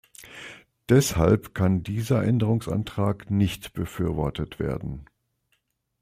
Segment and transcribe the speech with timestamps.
[0.89, 5.05] Deshalb kann dieser Änderungsantrag nicht befürwortet werden.